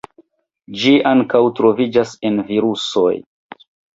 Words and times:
Ĝi 0.83 0.93
ankaŭ 1.09 1.41
troviĝas 1.59 2.15
en 2.29 2.41
virusoj. 2.49 3.13